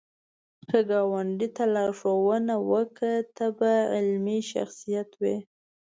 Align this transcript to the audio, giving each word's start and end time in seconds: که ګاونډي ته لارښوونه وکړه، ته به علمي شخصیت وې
که 0.69 0.79
ګاونډي 0.89 1.47
ته 1.55 1.63
لارښوونه 1.73 2.55
وکړه، 2.71 3.13
ته 3.37 3.45
به 3.57 3.71
علمي 3.95 4.39
شخصیت 4.51 5.09
وې 5.21 5.35